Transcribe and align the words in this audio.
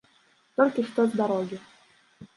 Толькі 0.61 0.85
што 0.89 1.05
з 1.11 1.23
дарогі! 1.23 1.57